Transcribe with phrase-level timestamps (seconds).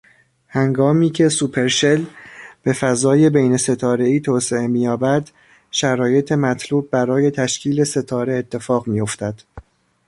[0.47, 2.03] هنگامی که سوپرشل
[2.63, 5.29] به فضای بین ستاره ای توسعه می یابد،
[5.71, 9.41] شرایط مطلوب برای تشکیل ستاره اتفاق می افتد.